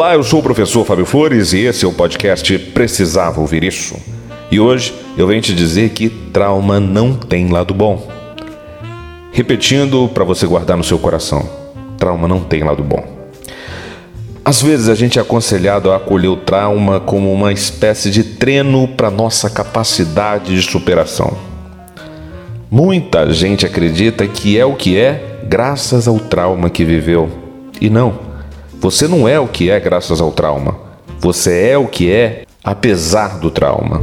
Olá, 0.00 0.14
eu 0.14 0.22
sou 0.22 0.40
o 0.40 0.42
professor 0.42 0.82
Fábio 0.82 1.04
Flores 1.04 1.52
e 1.52 1.58
esse 1.58 1.84
é 1.84 1.88
o 1.88 1.92
podcast 1.92 2.58
Precisava 2.58 3.38
Ouvir 3.38 3.62
Isso. 3.62 3.94
E 4.50 4.58
hoje 4.58 4.94
eu 5.14 5.26
venho 5.26 5.42
te 5.42 5.54
dizer 5.54 5.90
que 5.90 6.08
trauma 6.08 6.80
não 6.80 7.12
tem 7.12 7.50
lado 7.50 7.74
bom. 7.74 8.08
Repetindo 9.30 10.08
para 10.08 10.24
você 10.24 10.46
guardar 10.46 10.78
no 10.78 10.82
seu 10.82 10.98
coração: 10.98 11.46
trauma 11.98 12.26
não 12.26 12.40
tem 12.40 12.64
lado 12.64 12.82
bom. 12.82 13.04
Às 14.42 14.62
vezes 14.62 14.88
a 14.88 14.94
gente 14.94 15.18
é 15.18 15.22
aconselhado 15.22 15.92
a 15.92 15.96
acolher 15.96 16.28
o 16.28 16.36
trauma 16.36 16.98
como 16.98 17.30
uma 17.30 17.52
espécie 17.52 18.10
de 18.10 18.24
treino 18.24 18.88
para 18.88 19.10
nossa 19.10 19.50
capacidade 19.50 20.54
de 20.54 20.62
superação. 20.62 21.36
Muita 22.70 23.30
gente 23.34 23.66
acredita 23.66 24.26
que 24.26 24.58
é 24.58 24.64
o 24.64 24.76
que 24.76 24.96
é 24.96 25.42
graças 25.44 26.08
ao 26.08 26.18
trauma 26.18 26.70
que 26.70 26.86
viveu. 26.86 27.28
E 27.78 27.90
não. 27.90 28.29
Você 28.80 29.06
não 29.06 29.28
é 29.28 29.38
o 29.38 29.46
que 29.46 29.68
é 29.68 29.78
graças 29.78 30.22
ao 30.22 30.32
trauma. 30.32 30.74
Você 31.18 31.68
é 31.68 31.76
o 31.76 31.86
que 31.86 32.10
é 32.10 32.44
apesar 32.64 33.38
do 33.38 33.50
trauma. 33.50 34.00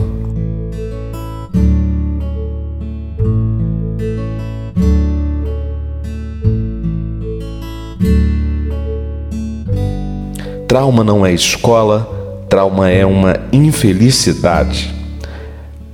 Trauma 10.67 11.03
não 11.03 11.25
é 11.25 11.33
escola, 11.33 12.45
trauma 12.47 12.87
é 12.87 13.03
uma 13.03 13.35
infelicidade. 13.51 14.93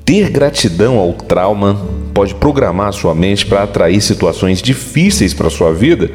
Ter 0.03 0.30
gratidão 0.30 0.97
ao 0.97 1.14
trauma 1.14 1.80
pode 2.14 2.36
programar 2.36 2.92
sua 2.92 3.16
mente 3.16 3.45
para 3.45 3.64
atrair 3.64 4.02
situações 4.02 4.62
difíceis 4.62 5.34
para 5.34 5.50
sua 5.50 5.73
vida, 5.73 6.12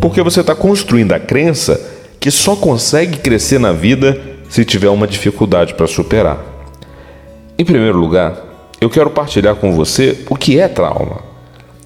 porque 0.00 0.22
você 0.22 0.40
está 0.40 0.54
construindo 0.54 1.12
a 1.12 1.20
crença 1.20 1.97
que 2.28 2.32
só 2.32 2.54
consegue 2.54 3.16
crescer 3.20 3.58
na 3.58 3.72
vida 3.72 4.20
se 4.50 4.62
tiver 4.62 4.90
uma 4.90 5.06
dificuldade 5.06 5.72
para 5.72 5.86
superar. 5.86 6.38
Em 7.58 7.64
primeiro 7.64 7.96
lugar, 7.96 8.36
eu 8.78 8.90
quero 8.90 9.08
partilhar 9.08 9.54
com 9.54 9.72
você 9.72 10.26
o 10.28 10.36
que 10.36 10.58
é 10.58 10.68
trauma. 10.68 11.22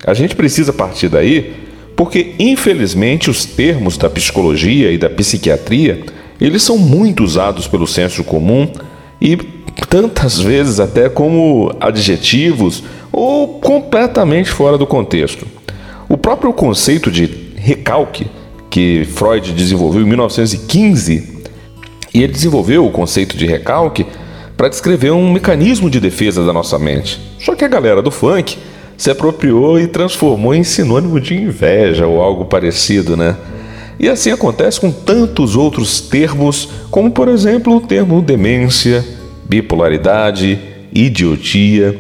A 0.05 0.13
gente 0.15 0.35
precisa 0.35 0.73
partir 0.73 1.09
daí 1.09 1.55
porque, 1.95 2.35
infelizmente, 2.41 3.31
os 3.31 3.45
termos 3.45 3.97
da 3.97 4.11
psicologia 4.11 4.91
e 4.91 4.99
da 4.99 5.09
psiquiatria 5.09 6.03
eles 6.41 6.65
são 6.65 6.77
muito 6.77 7.23
usados 7.23 7.69
pelo 7.69 7.87
senso 7.87 8.25
comum 8.25 8.69
e 9.21 9.37
tantas 9.89 10.41
vezes 10.41 10.81
até 10.81 11.09
como 11.09 11.73
adjetivos 11.79 12.83
ou 13.13 13.61
completamente 13.61 14.51
fora 14.51 14.77
do 14.77 14.89
contexto. 14.89 15.47
O 16.09 16.17
próprio 16.17 16.53
conceito 16.53 17.13
de 17.13 17.31
recalque 17.55 18.27
que 18.73 19.05
Freud 19.05 19.53
desenvolveu 19.53 20.01
em 20.01 20.07
1915. 20.07 21.43
E 22.15 22.23
ele 22.23 22.33
desenvolveu 22.33 22.87
o 22.87 22.91
conceito 22.91 23.37
de 23.37 23.47
recalque 23.47 24.07
para 24.57 24.71
descrever 24.71 25.11
um 25.11 25.31
mecanismo 25.31 25.91
de 25.91 26.01
defesa 26.01 26.43
da 26.43 26.55
nossa 26.55 26.79
mente. 26.79 27.21
Só 27.39 27.55
que 27.55 27.67
a 27.67 27.69
galera 27.69 28.01
do 28.01 28.11
funk 28.11 28.57
se 28.97 29.11
apropriou 29.11 29.79
e 29.79 29.87
transformou 29.87 30.55
em 30.55 30.65
sinônimo 30.65 31.21
de 31.21 31.35
inveja 31.35 32.07
ou 32.07 32.23
algo 32.23 32.47
parecido, 32.47 33.15
né? 33.15 33.37
E 34.01 34.09
assim 34.09 34.31
acontece 34.31 34.81
com 34.81 34.91
tantos 34.91 35.55
outros 35.55 36.01
termos, 36.01 36.67
como 36.91 37.11
por 37.11 37.29
exemplo 37.29 37.77
o 37.77 37.81
termo 37.81 38.23
demência, 38.23 39.05
bipolaridade, 39.45 40.59
idiotia. 40.95 41.95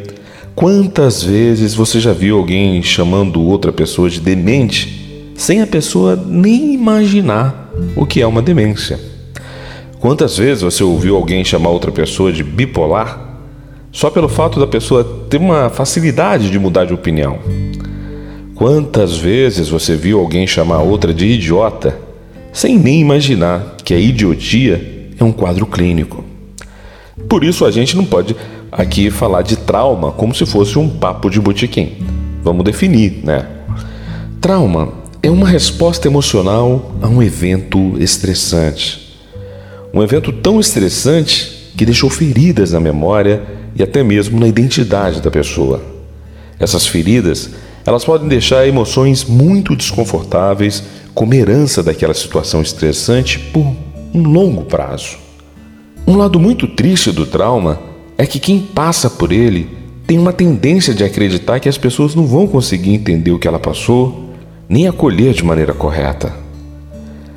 Quantas 0.54 1.22
vezes 1.22 1.74
você 1.74 2.00
já 2.00 2.14
viu 2.14 2.38
alguém 2.38 2.82
chamando 2.82 3.42
outra 3.42 3.70
pessoa 3.70 4.08
de 4.08 4.20
demente 4.20 5.02
sem 5.36 5.60
a 5.60 5.66
pessoa 5.66 6.16
nem 6.16 6.74
imaginar 6.74 7.70
o 7.96 8.06
que 8.06 8.20
é 8.20 8.26
uma 8.26 8.42
demência. 8.42 8.98
Quantas 9.98 10.36
vezes 10.36 10.62
você 10.62 10.82
ouviu 10.82 11.16
alguém 11.16 11.44
chamar 11.44 11.70
outra 11.70 11.92
pessoa 11.92 12.32
de 12.32 12.42
bipolar 12.42 13.20
só 13.92 14.10
pelo 14.10 14.28
fato 14.28 14.58
da 14.58 14.66
pessoa 14.66 15.04
ter 15.28 15.36
uma 15.36 15.70
facilidade 15.70 16.50
de 16.50 16.58
mudar 16.58 16.84
de 16.84 16.94
opinião? 16.94 17.38
Quantas 18.54 19.16
vezes 19.16 19.68
você 19.68 19.96
viu 19.96 20.18
alguém 20.18 20.46
chamar 20.46 20.80
outra 20.82 21.12
de 21.12 21.26
idiota 21.26 21.98
sem 22.52 22.78
nem 22.78 23.00
imaginar 23.00 23.76
que 23.84 23.94
a 23.94 23.98
idiotia 23.98 25.10
é 25.18 25.24
um 25.24 25.32
quadro 25.32 25.66
clínico? 25.66 26.24
Por 27.28 27.44
isso 27.44 27.64
a 27.64 27.70
gente 27.70 27.96
não 27.96 28.04
pode 28.04 28.36
aqui 28.70 29.10
falar 29.10 29.42
de 29.42 29.56
trauma 29.56 30.12
como 30.12 30.34
se 30.34 30.46
fosse 30.46 30.78
um 30.78 30.88
papo 30.88 31.28
de 31.28 31.40
botequim. 31.40 31.98
Vamos 32.42 32.64
definir, 32.64 33.20
né? 33.22 33.46
Trauma 34.40 35.01
é 35.22 35.30
uma 35.30 35.46
resposta 35.46 36.08
emocional 36.08 36.90
a 37.00 37.06
um 37.06 37.22
evento 37.22 37.96
estressante. 38.00 39.16
Um 39.94 40.02
evento 40.02 40.32
tão 40.32 40.58
estressante 40.58 41.70
que 41.76 41.86
deixou 41.86 42.10
feridas 42.10 42.72
na 42.72 42.80
memória 42.80 43.40
e 43.76 43.84
até 43.84 44.02
mesmo 44.02 44.40
na 44.40 44.48
identidade 44.48 45.22
da 45.22 45.30
pessoa. 45.30 45.80
Essas 46.58 46.88
feridas, 46.88 47.50
elas 47.86 48.04
podem 48.04 48.26
deixar 48.26 48.66
emoções 48.66 49.24
muito 49.24 49.76
desconfortáveis 49.76 50.82
como 51.14 51.34
herança 51.34 51.84
daquela 51.84 52.14
situação 52.14 52.60
estressante 52.60 53.38
por 53.38 53.64
um 54.12 54.22
longo 54.24 54.64
prazo. 54.64 55.18
Um 56.04 56.16
lado 56.16 56.40
muito 56.40 56.66
triste 56.66 57.12
do 57.12 57.26
trauma 57.26 57.80
é 58.18 58.26
que 58.26 58.40
quem 58.40 58.58
passa 58.58 59.08
por 59.08 59.30
ele 59.30 59.68
tem 60.04 60.18
uma 60.18 60.32
tendência 60.32 60.92
de 60.92 61.04
acreditar 61.04 61.60
que 61.60 61.68
as 61.68 61.78
pessoas 61.78 62.12
não 62.12 62.26
vão 62.26 62.48
conseguir 62.48 62.92
entender 62.92 63.30
o 63.30 63.38
que 63.38 63.46
ela 63.46 63.60
passou 63.60 64.21
nem 64.72 64.88
acolher 64.88 65.34
de 65.34 65.44
maneira 65.44 65.74
correta. 65.74 66.32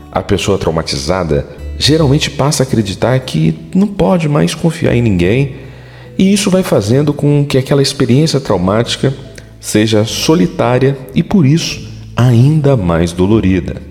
A 0.10 0.22
pessoa 0.22 0.58
traumatizada 0.58 1.46
geralmente 1.78 2.32
passa 2.32 2.64
a 2.64 2.66
acreditar 2.66 3.20
que 3.20 3.60
não 3.76 3.88
pode 3.88 4.30
mais 4.30 4.56
confiar 4.56 4.96
em 4.96 5.02
ninguém, 5.02 5.58
e 6.18 6.32
isso 6.32 6.50
vai 6.50 6.64
fazendo 6.64 7.14
com 7.14 7.46
que 7.46 7.58
aquela 7.58 7.82
experiência 7.82 8.40
traumática 8.40 9.14
seja 9.60 10.06
solitária 10.06 10.98
e 11.14 11.22
por 11.22 11.46
isso 11.46 11.86
ainda 12.16 12.78
mais 12.78 13.12
dolorida. 13.12 13.82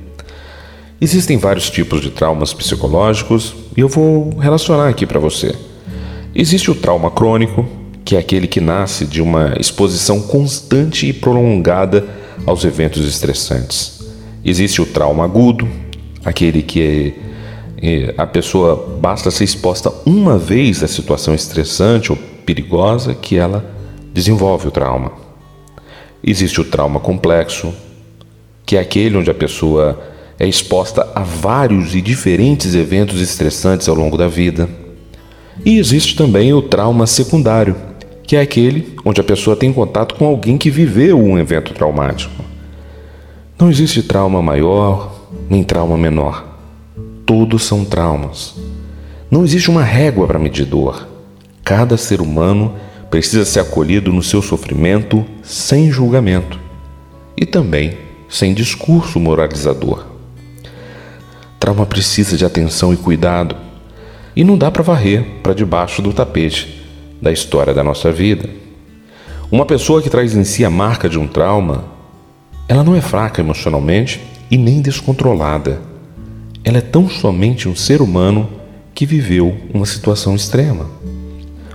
Existem 0.98 1.36
vários 1.36 1.68
tipos 1.68 2.00
de 2.00 2.08
traumas 2.08 2.54
psicológicos 2.54 3.54
e 3.76 3.80
eu 3.80 3.90
vou 3.90 4.38
relacionar 4.38 4.88
aqui 4.88 5.04
para 5.04 5.20
você. 5.20 5.54
Existe 6.34 6.70
o 6.70 6.74
trauma 6.74 7.10
crônico, 7.10 7.68
que 8.06 8.16
é 8.16 8.18
aquele 8.18 8.46
que 8.46 8.60
nasce 8.62 9.04
de 9.04 9.20
uma 9.20 9.54
exposição 9.60 10.22
constante 10.22 11.06
e 11.06 11.12
prolongada 11.12 12.23
aos 12.46 12.64
eventos 12.64 13.06
estressantes. 13.06 14.00
Existe 14.44 14.82
o 14.82 14.86
trauma 14.86 15.24
agudo, 15.24 15.68
aquele 16.24 16.62
que 16.62 17.14
é, 17.82 18.14
a 18.16 18.26
pessoa 18.26 18.98
basta 19.00 19.30
ser 19.30 19.44
exposta 19.44 19.92
uma 20.06 20.38
vez 20.38 20.82
à 20.82 20.88
situação 20.88 21.34
estressante 21.34 22.12
ou 22.12 22.18
perigosa 22.46 23.14
que 23.14 23.36
ela 23.36 23.64
desenvolve 24.12 24.68
o 24.68 24.70
trauma. 24.70 25.12
Existe 26.22 26.60
o 26.60 26.64
trauma 26.64 27.00
complexo, 27.00 27.74
que 28.64 28.76
é 28.76 28.80
aquele 28.80 29.16
onde 29.16 29.30
a 29.30 29.34
pessoa 29.34 30.00
é 30.38 30.46
exposta 30.46 31.06
a 31.14 31.22
vários 31.22 31.94
e 31.94 32.00
diferentes 32.00 32.74
eventos 32.74 33.20
estressantes 33.20 33.88
ao 33.88 33.94
longo 33.94 34.16
da 34.16 34.28
vida. 34.28 34.68
E 35.64 35.78
existe 35.78 36.16
também 36.16 36.52
o 36.52 36.62
trauma 36.62 37.06
secundário, 37.06 37.76
que 38.26 38.36
é 38.36 38.40
aquele 38.40 38.96
onde 39.04 39.20
a 39.20 39.24
pessoa 39.24 39.56
tem 39.56 39.72
contato 39.72 40.14
com 40.14 40.26
alguém 40.26 40.56
que 40.56 40.70
viveu 40.70 41.18
um 41.18 41.38
evento 41.38 41.72
traumático. 41.74 42.42
Não 43.58 43.70
existe 43.70 44.02
trauma 44.02 44.42
maior 44.42 45.14
nem 45.48 45.62
trauma 45.62 45.96
menor. 45.96 46.44
Todos 47.26 47.64
são 47.64 47.84
traumas. 47.84 48.54
Não 49.30 49.44
existe 49.44 49.70
uma 49.70 49.82
régua 49.82 50.26
para 50.26 50.38
medir 50.38 50.66
dor. 50.66 51.08
Cada 51.62 51.96
ser 51.96 52.20
humano 52.20 52.74
precisa 53.10 53.44
ser 53.44 53.60
acolhido 53.60 54.12
no 54.12 54.22
seu 54.22 54.42
sofrimento 54.42 55.24
sem 55.42 55.90
julgamento 55.90 56.58
e 57.36 57.46
também 57.46 57.96
sem 58.28 58.52
discurso 58.52 59.20
moralizador. 59.20 60.06
Trauma 61.60 61.86
precisa 61.86 62.36
de 62.36 62.44
atenção 62.44 62.92
e 62.92 62.96
cuidado 62.96 63.56
e 64.36 64.44
não 64.44 64.58
dá 64.58 64.70
para 64.70 64.82
varrer 64.82 65.24
para 65.42 65.54
debaixo 65.54 66.02
do 66.02 66.12
tapete 66.12 66.83
da 67.20 67.32
história 67.32 67.72
da 67.74 67.82
nossa 67.82 68.12
vida. 68.12 68.48
Uma 69.50 69.66
pessoa 69.66 70.02
que 70.02 70.10
traz 70.10 70.34
em 70.34 70.44
si 70.44 70.64
a 70.64 70.70
marca 70.70 71.08
de 71.08 71.18
um 71.18 71.26
trauma, 71.26 71.84
ela 72.68 72.82
não 72.82 72.94
é 72.94 73.00
fraca 73.00 73.40
emocionalmente 73.40 74.20
e 74.50 74.56
nem 74.56 74.80
descontrolada. 74.80 75.80
ela 76.64 76.78
é 76.78 76.80
tão 76.80 77.08
somente 77.08 77.68
um 77.68 77.76
ser 77.76 78.00
humano 78.00 78.48
que 78.94 79.04
viveu 79.04 79.54
uma 79.72 79.84
situação 79.84 80.34
extrema. 80.34 80.86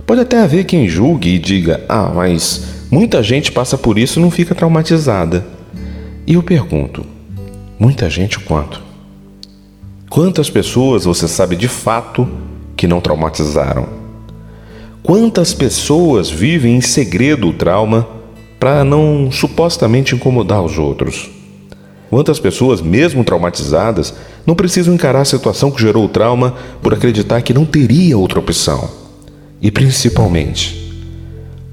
Pode 0.04 0.22
até 0.22 0.42
haver 0.42 0.64
quem 0.64 0.88
julgue 0.88 1.28
e 1.30 1.38
diga: 1.38 1.84
ah, 1.88 2.10
mas 2.12 2.64
muita 2.90 3.22
gente 3.22 3.52
passa 3.52 3.78
por 3.78 3.98
isso 3.98 4.18
e 4.18 4.22
não 4.22 4.30
fica 4.30 4.54
traumatizada. 4.54 5.46
E 6.26 6.34
eu 6.34 6.42
pergunto: 6.42 7.06
muita 7.78 8.10
gente 8.10 8.40
quanto? 8.40 8.82
Quantas 10.08 10.50
pessoas 10.50 11.04
você 11.04 11.28
sabe 11.28 11.54
de 11.54 11.68
fato 11.68 12.28
que 12.76 12.88
não 12.88 13.00
traumatizaram? 13.00 13.99
Quantas 15.02 15.54
pessoas 15.54 16.28
vivem 16.28 16.76
em 16.76 16.80
segredo 16.80 17.48
o 17.48 17.52
trauma 17.52 18.06
para 18.58 18.84
não 18.84 19.30
supostamente 19.32 20.14
incomodar 20.14 20.62
os 20.62 20.78
outros? 20.78 21.30
Quantas 22.10 22.38
pessoas, 22.38 22.82
mesmo 22.82 23.24
traumatizadas, 23.24 24.12
não 24.44 24.54
precisam 24.54 24.92
encarar 24.92 25.22
a 25.22 25.24
situação 25.24 25.70
que 25.70 25.80
gerou 25.80 26.04
o 26.04 26.08
trauma 26.08 26.54
por 26.82 26.92
acreditar 26.92 27.40
que 27.40 27.54
não 27.54 27.64
teria 27.64 28.18
outra 28.18 28.40
opção? 28.40 28.90
E 29.62 29.70
principalmente, 29.70 30.92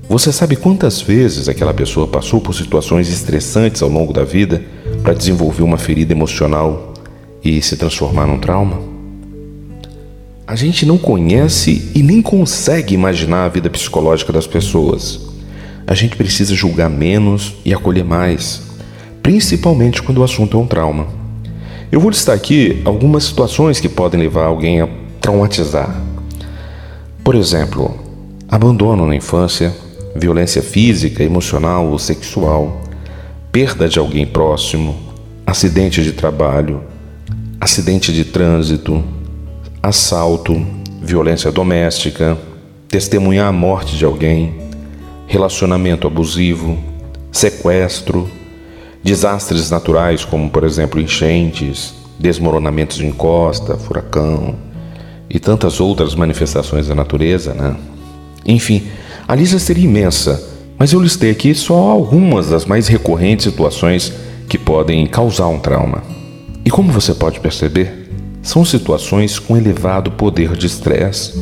você 0.08 0.32
sabe 0.32 0.56
quantas 0.56 1.02
vezes 1.02 1.50
aquela 1.50 1.74
pessoa 1.74 2.08
passou 2.08 2.40
por 2.40 2.54
situações 2.54 3.10
estressantes 3.10 3.82
ao 3.82 3.90
longo 3.90 4.14
da 4.14 4.24
vida 4.24 4.64
para 5.04 5.14
desenvolver 5.14 5.64
uma 5.64 5.78
ferida 5.78 6.14
emocional 6.14 6.94
e 7.44 7.62
se 7.62 7.76
transformar 7.76 8.26
num 8.26 8.40
trauma? 8.40 8.87
A 10.48 10.56
gente 10.56 10.86
não 10.86 10.98
conhece 10.98 11.92
e 11.94 12.02
nem 12.02 12.22
consegue 12.22 12.96
imaginar 12.96 13.44
a 13.44 13.50
vida 13.50 13.70
psicológica 13.70 14.32
das 14.32 14.48
pessoas. 14.48 15.20
A 15.86 15.94
gente 15.94 16.16
precisa 16.16 16.56
julgar 16.56 16.90
menos 16.90 17.54
e 17.66 17.74
acolher 17.74 18.06
mais 18.06 18.68
principalmente 19.28 20.02
quando 20.02 20.20
o 20.20 20.24
assunto 20.24 20.56
é 20.56 20.62
um 20.62 20.66
trauma. 20.66 21.06
Eu 21.92 22.00
vou 22.00 22.10
listar 22.10 22.34
aqui 22.34 22.82
algumas 22.86 23.26
situações 23.26 23.78
que 23.78 23.90
podem 23.90 24.18
levar 24.18 24.46
alguém 24.46 24.80
a 24.80 24.88
traumatizar. 25.20 26.02
Por 27.26 27.36
exemplo, 27.36 27.94
abandono 28.48 29.06
na 29.06 29.14
infância, 29.14 29.76
violência 30.16 30.62
física, 30.62 31.26
emocional 31.26 31.88
ou 31.88 32.00
sexual, 32.00 32.84
perda 33.52 33.90
de 33.90 34.00
alguém 34.00 34.26
próximo, 34.26 34.96
acidente 35.46 36.02
de 36.02 36.14
trabalho, 36.14 36.84
acidente 37.60 38.14
de 38.14 38.24
trânsito, 38.24 39.04
assalto, 39.88 40.66
violência 41.02 41.52
doméstica, 41.52 42.38
testemunhar 42.88 43.48
a 43.48 43.52
morte 43.52 43.96
de 43.96 44.06
alguém, 44.06 44.56
relacionamento 45.28 46.08
abusivo, 46.08 46.78
sequestro, 47.32 48.30
Desastres 49.08 49.70
naturais, 49.70 50.26
como 50.26 50.50
por 50.50 50.66
exemplo 50.66 51.00
enchentes, 51.00 51.94
desmoronamentos 52.20 52.98
de 52.98 53.06
encosta, 53.06 53.78
furacão 53.78 54.56
e 55.30 55.40
tantas 55.40 55.80
outras 55.80 56.14
manifestações 56.14 56.88
da 56.88 56.96
natureza, 56.96 57.54
né? 57.54 57.74
Enfim, 58.46 58.88
a 59.26 59.34
lista 59.34 59.60
seria 59.60 59.86
imensa, 59.86 60.44
mas 60.78 60.92
eu 60.92 61.02
listei 61.02 61.32
aqui 61.32 61.56
só 61.56 61.74
algumas 61.74 62.50
das 62.50 62.66
mais 62.66 62.90
recorrentes 62.90 63.46
situações 63.46 64.12
que 64.50 64.58
podem 64.58 65.08
causar 65.08 65.48
um 65.48 65.60
trauma. 65.60 66.04
E 66.66 66.70
como 66.70 66.92
você 66.92 67.14
pode 67.14 67.40
perceber, 67.40 68.07
são 68.48 68.64
situações 68.64 69.40
com 69.40 69.58
elevado 69.58 70.10
poder 70.12 70.56
de 70.56 70.68
estresse 70.68 71.34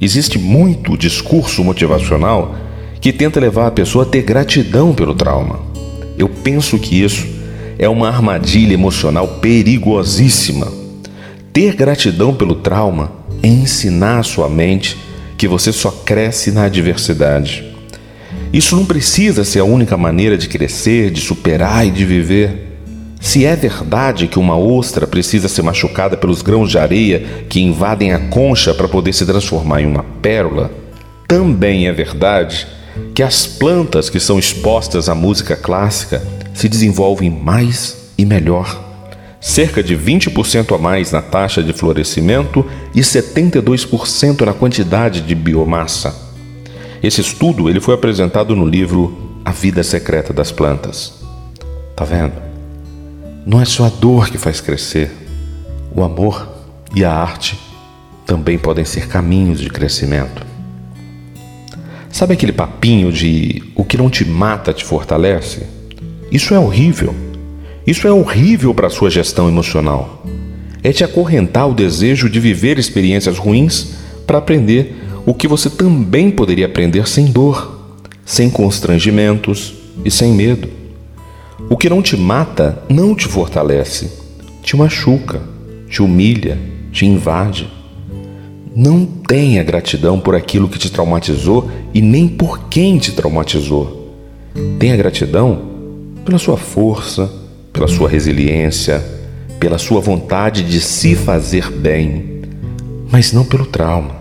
Existe 0.00 0.38
muito 0.38 0.96
discurso 0.96 1.62
motivacional 1.62 2.54
que 2.98 3.12
tenta 3.12 3.38
levar 3.38 3.66
a 3.66 3.70
pessoa 3.70 4.04
a 4.04 4.08
ter 4.08 4.22
gratidão 4.22 4.94
pelo 4.94 5.14
trauma. 5.14 5.60
Eu 6.16 6.28
penso 6.28 6.78
que 6.78 7.02
isso 7.02 7.26
é 7.78 7.86
uma 7.88 8.08
armadilha 8.08 8.72
emocional 8.72 9.28
perigosíssima. 9.42 10.72
Ter 11.52 11.74
gratidão 11.74 12.34
pelo 12.34 12.54
trauma 12.54 13.12
é 13.42 13.48
ensinar 13.48 14.20
a 14.20 14.22
sua 14.22 14.48
mente 14.48 14.96
que 15.38 15.46
você 15.46 15.72
só 15.72 15.90
cresce 15.90 16.50
na 16.50 16.64
adversidade. 16.64 17.64
Isso 18.52 18.74
não 18.74 18.84
precisa 18.84 19.44
ser 19.44 19.60
a 19.60 19.64
única 19.64 19.96
maneira 19.96 20.36
de 20.36 20.48
crescer, 20.48 21.10
de 21.10 21.20
superar 21.20 21.86
e 21.86 21.90
de 21.90 22.04
viver. 22.04 22.80
Se 23.20 23.44
é 23.44 23.54
verdade 23.54 24.26
que 24.26 24.38
uma 24.38 24.56
ostra 24.56 25.06
precisa 25.06 25.48
ser 25.48 25.62
machucada 25.62 26.16
pelos 26.16 26.42
grãos 26.42 26.70
de 26.70 26.78
areia 26.78 27.44
que 27.48 27.60
invadem 27.60 28.12
a 28.12 28.18
concha 28.18 28.74
para 28.74 28.88
poder 28.88 29.12
se 29.12 29.24
transformar 29.24 29.80
em 29.80 29.86
uma 29.86 30.02
pérola, 30.20 30.72
também 31.28 31.86
é 31.86 31.92
verdade 31.92 32.66
que 33.14 33.22
as 33.22 33.46
plantas 33.46 34.10
que 34.10 34.18
são 34.18 34.38
expostas 34.38 35.08
à 35.08 35.14
música 35.14 35.54
clássica 35.54 36.22
se 36.52 36.68
desenvolvem 36.68 37.30
mais 37.30 38.10
e 38.16 38.24
melhor. 38.24 38.87
Cerca 39.40 39.82
de 39.82 39.96
20% 39.96 40.74
a 40.74 40.78
mais 40.78 41.12
na 41.12 41.22
taxa 41.22 41.62
de 41.62 41.72
florescimento 41.72 42.64
e 42.94 43.00
72% 43.00 44.44
na 44.44 44.52
quantidade 44.52 45.20
de 45.20 45.34
biomassa. 45.34 46.14
Esse 47.02 47.20
estudo 47.20 47.68
ele 47.68 47.80
foi 47.80 47.94
apresentado 47.94 48.56
no 48.56 48.66
livro 48.66 49.40
A 49.44 49.52
Vida 49.52 49.84
Secreta 49.84 50.32
das 50.32 50.50
Plantas. 50.50 51.14
Tá 51.94 52.04
vendo? 52.04 52.34
Não 53.46 53.60
é 53.60 53.64
só 53.64 53.86
a 53.86 53.88
dor 53.88 54.28
que 54.28 54.38
faz 54.38 54.60
crescer. 54.60 55.10
O 55.94 56.02
amor 56.02 56.48
e 56.94 57.04
a 57.04 57.12
arte 57.12 57.58
também 58.26 58.58
podem 58.58 58.84
ser 58.84 59.06
caminhos 59.06 59.60
de 59.60 59.70
crescimento. 59.70 60.44
Sabe 62.10 62.34
aquele 62.34 62.52
papinho 62.52 63.12
de 63.12 63.62
o 63.76 63.84
que 63.84 63.96
não 63.96 64.10
te 64.10 64.24
mata 64.24 64.72
te 64.72 64.84
fortalece? 64.84 65.62
Isso 66.30 66.52
é 66.52 66.58
horrível. 66.58 67.14
Isso 67.88 68.06
é 68.06 68.12
horrível 68.12 68.74
para 68.74 68.88
a 68.88 68.90
sua 68.90 69.08
gestão 69.08 69.48
emocional. 69.48 70.22
É 70.82 70.92
te 70.92 71.04
acorrentar 71.04 71.66
o 71.66 71.74
desejo 71.74 72.28
de 72.28 72.38
viver 72.38 72.78
experiências 72.78 73.38
ruins 73.38 73.94
para 74.26 74.36
aprender 74.36 74.94
o 75.24 75.32
que 75.32 75.48
você 75.48 75.70
também 75.70 76.30
poderia 76.30 76.66
aprender 76.66 77.08
sem 77.08 77.24
dor, 77.32 77.96
sem 78.26 78.50
constrangimentos 78.50 79.72
e 80.04 80.10
sem 80.10 80.34
medo. 80.34 80.68
O 81.70 81.78
que 81.78 81.88
não 81.88 82.02
te 82.02 82.14
mata 82.14 82.84
não 82.90 83.14
te 83.14 83.26
fortalece, 83.26 84.12
te 84.62 84.76
machuca, 84.76 85.40
te 85.88 86.02
humilha, 86.02 86.58
te 86.92 87.06
invade. 87.06 87.72
Não 88.76 89.06
tenha 89.06 89.64
gratidão 89.64 90.20
por 90.20 90.34
aquilo 90.34 90.68
que 90.68 90.78
te 90.78 90.92
traumatizou 90.92 91.70
e 91.94 92.02
nem 92.02 92.28
por 92.28 92.68
quem 92.68 92.98
te 92.98 93.12
traumatizou. 93.12 94.14
Tenha 94.78 94.94
gratidão 94.94 95.62
pela 96.22 96.36
sua 96.36 96.58
força, 96.58 97.47
pela 97.78 97.86
sua 97.86 98.08
resiliência, 98.08 99.00
pela 99.60 99.78
sua 99.78 100.00
vontade 100.00 100.64
de 100.64 100.80
se 100.80 101.14
fazer 101.14 101.70
bem, 101.70 102.40
mas 103.08 103.32
não 103.32 103.44
pelo 103.44 103.64
trauma, 103.64 104.16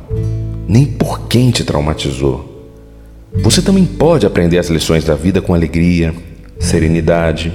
nem 0.67 0.85
por 0.85 1.27
quem 1.27 1.49
te 1.49 1.63
traumatizou. 1.63 2.69
Você 3.41 3.59
também 3.59 3.83
pode 3.83 4.27
aprender 4.27 4.59
as 4.59 4.69
lições 4.69 5.03
da 5.03 5.15
vida 5.15 5.41
com 5.41 5.55
alegria, 5.55 6.13
serenidade, 6.59 7.51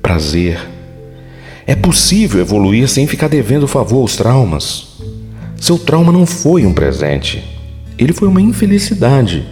prazer. 0.00 0.56
É 1.66 1.74
possível 1.74 2.40
evoluir 2.40 2.88
sem 2.88 3.08
ficar 3.08 3.26
devendo 3.26 3.66
favor 3.66 4.02
aos 4.02 4.14
traumas. 4.14 5.00
Seu 5.60 5.76
trauma 5.76 6.12
não 6.12 6.26
foi 6.26 6.64
um 6.64 6.72
presente, 6.72 7.42
ele 7.98 8.12
foi 8.12 8.28
uma 8.28 8.40
infelicidade. 8.40 9.44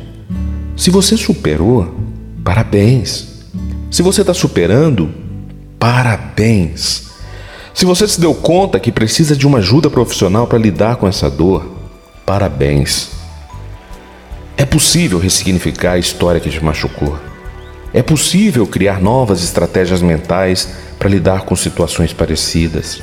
Se 0.76 0.90
você 0.90 1.16
superou, 1.16 1.92
parabéns. 2.44 3.42
Se 3.90 4.00
você 4.00 4.20
está 4.20 4.32
superando, 4.32 5.26
parabéns. 5.78 7.08
Se 7.72 7.84
você 7.84 8.08
se 8.08 8.20
deu 8.20 8.34
conta 8.34 8.80
que 8.80 8.90
precisa 8.90 9.36
de 9.36 9.46
uma 9.46 9.58
ajuda 9.58 9.88
profissional 9.88 10.46
para 10.46 10.58
lidar 10.58 10.96
com 10.96 11.06
essa 11.06 11.30
dor, 11.30 11.64
parabéns. 12.26 13.10
É 14.56 14.64
possível 14.64 15.18
ressignificar 15.18 15.92
a 15.92 15.98
história 15.98 16.40
que 16.40 16.50
te 16.50 16.62
machucou. 16.62 17.16
É 17.94 18.02
possível 18.02 18.66
criar 18.66 19.00
novas 19.00 19.42
estratégias 19.42 20.02
mentais 20.02 20.68
para 20.98 21.08
lidar 21.08 21.42
com 21.42 21.54
situações 21.54 22.12
parecidas. 22.12 23.00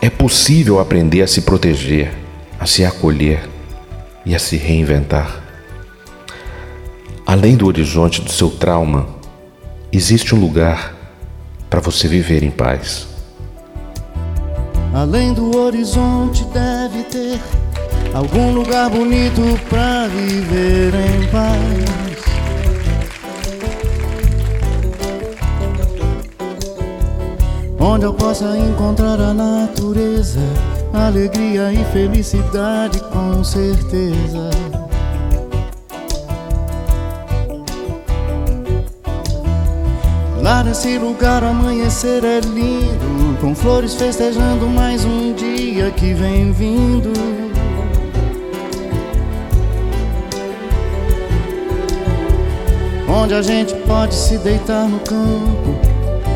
É 0.00 0.08
possível 0.08 0.78
aprender 0.78 1.22
a 1.22 1.26
se 1.26 1.42
proteger, 1.42 2.14
a 2.58 2.66
se 2.66 2.84
acolher 2.84 3.48
e 4.24 4.34
a 4.34 4.38
se 4.38 4.56
reinventar. 4.56 5.42
Além 7.26 7.56
do 7.56 7.66
horizonte 7.66 8.20
do 8.20 8.30
seu 8.30 8.50
trauma, 8.50 9.08
existe 9.90 10.34
um 10.34 10.40
lugar 10.40 11.03
para 11.74 11.80
você 11.80 12.06
viver 12.06 12.44
em 12.44 12.52
paz. 12.52 13.04
Além 14.94 15.34
do 15.34 15.56
horizonte 15.56 16.44
deve 16.44 17.02
ter 17.02 17.40
algum 18.14 18.52
lugar 18.52 18.88
bonito 18.88 19.40
para 19.68 20.06
viver 20.06 20.94
em 20.94 21.26
paz. 21.32 22.14
onde 27.80 28.06
eu 28.06 28.14
possa 28.14 28.56
encontrar 28.56 29.20
a 29.20 29.34
natureza, 29.34 30.40
alegria 30.92 31.72
e 31.72 31.84
felicidade 31.92 33.00
com 33.12 33.44
certeza. 33.44 34.63
Lá 40.54 40.62
nesse 40.62 40.98
lugar 40.98 41.42
o 41.42 41.48
amanhecer 41.48 42.22
é 42.22 42.38
lindo, 42.38 43.36
com 43.40 43.56
flores 43.56 43.94
festejando 43.94 44.68
mais 44.68 45.04
um 45.04 45.34
dia 45.34 45.90
que 45.90 46.14
vem 46.14 46.52
vindo. 46.52 47.12
Onde 53.08 53.34
a 53.34 53.42
gente 53.42 53.74
pode 53.84 54.14
se 54.14 54.38
deitar 54.38 54.88
no 54.88 55.00
campo, 55.00 55.74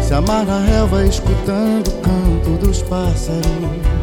se 0.02 0.12
amar 0.12 0.44
na 0.44 0.58
relva 0.58 1.06
escutando 1.06 1.86
o 1.86 2.00
canto 2.00 2.66
dos 2.66 2.82
pássaros. 2.82 3.97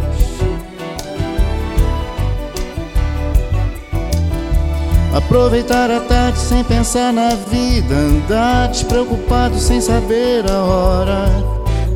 Aproveitar 5.15 5.89
a 5.89 6.01
tarde 6.01 6.37
sem 6.37 6.61
pensar 6.61 7.13
na 7.13 7.29
vida, 7.29 7.95
andar 7.95 8.67
despreocupado 8.67 9.57
sem 9.57 9.79
saber 9.79 10.43
a 10.51 10.61
hora 10.61 11.25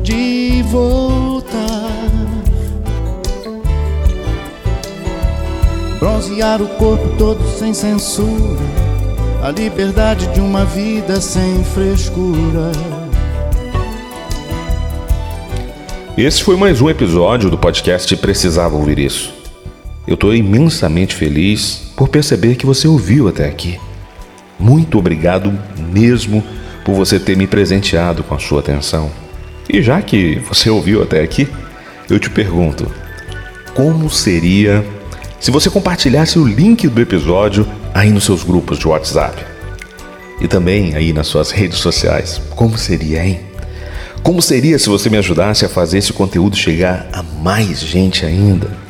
de 0.02 0.62
voltar. 0.70 1.90
Bronzear 5.98 6.62
o 6.62 6.68
corpo 6.78 7.14
todo 7.18 7.46
sem 7.58 7.74
censura, 7.74 8.58
a 9.42 9.50
liberdade 9.50 10.26
de 10.28 10.40
uma 10.40 10.64
vida 10.64 11.20
sem 11.20 11.62
frescura. 11.62 12.72
Esse 16.16 16.42
foi 16.42 16.56
mais 16.56 16.80
um 16.80 16.88
episódio 16.88 17.50
do 17.50 17.58
podcast 17.58 18.16
Precisava 18.16 18.76
Ouvir 18.76 18.98
Isso. 18.98 19.39
Eu 20.06 20.14
estou 20.14 20.34
imensamente 20.34 21.14
feliz 21.14 21.92
por 21.96 22.08
perceber 22.08 22.56
que 22.56 22.66
você 22.66 22.88
ouviu 22.88 23.28
até 23.28 23.46
aqui. 23.46 23.78
Muito 24.58 24.98
obrigado 24.98 25.56
mesmo 25.92 26.42
por 26.84 26.94
você 26.94 27.18
ter 27.18 27.36
me 27.36 27.46
presenteado 27.46 28.24
com 28.24 28.34
a 28.34 28.38
sua 28.38 28.60
atenção. 28.60 29.10
E 29.68 29.82
já 29.82 30.02
que 30.02 30.40
você 30.48 30.68
ouviu 30.68 31.02
até 31.02 31.22
aqui, 31.22 31.48
eu 32.08 32.18
te 32.18 32.28
pergunto: 32.28 32.90
como 33.74 34.10
seria 34.10 34.84
se 35.38 35.50
você 35.50 35.70
compartilhasse 35.70 36.38
o 36.38 36.46
link 36.46 36.88
do 36.88 37.00
episódio 37.00 37.66
aí 37.94 38.10
nos 38.10 38.24
seus 38.24 38.42
grupos 38.42 38.78
de 38.78 38.88
WhatsApp? 38.88 39.44
E 40.40 40.48
também 40.48 40.94
aí 40.94 41.12
nas 41.12 41.26
suas 41.26 41.50
redes 41.50 41.78
sociais. 41.78 42.40
Como 42.50 42.76
seria, 42.76 43.24
hein? 43.24 43.40
Como 44.22 44.42
seria 44.42 44.78
se 44.78 44.88
você 44.88 45.08
me 45.08 45.18
ajudasse 45.18 45.64
a 45.64 45.68
fazer 45.68 45.98
esse 45.98 46.12
conteúdo 46.12 46.56
chegar 46.56 47.08
a 47.12 47.22
mais 47.22 47.80
gente 47.80 48.24
ainda? 48.26 48.89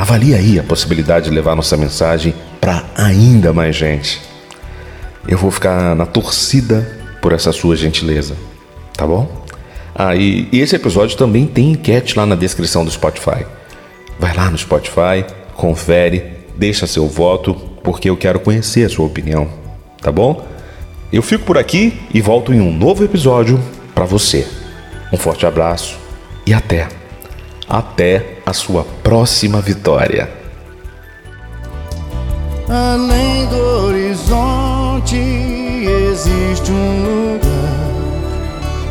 Avalie 0.00 0.34
aí 0.34 0.58
a 0.58 0.62
possibilidade 0.62 1.28
de 1.28 1.30
levar 1.30 1.54
nossa 1.54 1.76
mensagem 1.76 2.34
para 2.58 2.82
ainda 2.96 3.52
mais 3.52 3.76
gente. 3.76 4.18
Eu 5.28 5.36
vou 5.36 5.50
ficar 5.50 5.94
na 5.94 6.06
torcida 6.06 6.90
por 7.20 7.34
essa 7.34 7.52
sua 7.52 7.76
gentileza, 7.76 8.34
tá 8.96 9.06
bom? 9.06 9.44
Ah, 9.94 10.16
e, 10.16 10.48
e 10.50 10.60
esse 10.60 10.74
episódio 10.74 11.18
também 11.18 11.46
tem 11.46 11.72
enquete 11.72 12.16
lá 12.18 12.24
na 12.24 12.34
descrição 12.34 12.82
do 12.82 12.90
Spotify. 12.90 13.44
Vai 14.18 14.34
lá 14.34 14.50
no 14.50 14.56
Spotify, 14.56 15.22
confere, 15.54 16.32
deixa 16.56 16.86
seu 16.86 17.06
voto, 17.06 17.52
porque 17.84 18.08
eu 18.08 18.16
quero 18.16 18.40
conhecer 18.40 18.86
a 18.86 18.88
sua 18.88 19.04
opinião, 19.04 19.50
tá 20.00 20.10
bom? 20.10 20.48
Eu 21.12 21.20
fico 21.20 21.44
por 21.44 21.58
aqui 21.58 22.00
e 22.14 22.22
volto 22.22 22.54
em 22.54 22.60
um 22.62 22.72
novo 22.72 23.04
episódio 23.04 23.62
para 23.94 24.06
você. 24.06 24.48
Um 25.12 25.18
forte 25.18 25.44
abraço 25.44 25.98
e 26.46 26.54
até! 26.54 26.99
Até 27.70 28.38
a 28.44 28.52
sua 28.52 28.82
próxima 28.82 29.60
vitória. 29.60 30.28
Além 32.68 33.46
do 33.46 33.86
horizonte 33.86 35.16
existe 35.16 36.72
um 36.72 37.02
lugar 37.04 37.70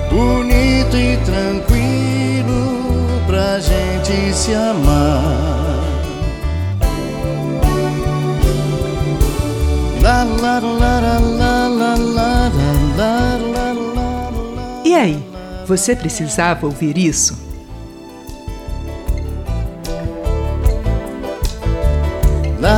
bonito 0.10 0.96
e 0.96 1.18
tranquilo 1.26 3.22
pra 3.28 3.60
gente 3.60 4.34
se 4.34 4.54
amar. 4.54 5.50
E 14.86 14.96
aí, 14.96 15.24
você 15.68 15.96
precisava 15.96 16.66
ouvir 16.66 16.98
isso? 16.98 17.49